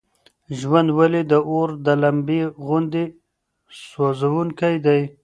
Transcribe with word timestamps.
ژوند 0.59 0.89
ولې 0.97 1.21
د 1.31 1.33
اور 1.49 1.69
د 1.85 1.87
لمبې 2.03 2.41
غوندې 2.65 3.03
سوزونکی 3.89 4.75
دی؟ 4.85 5.01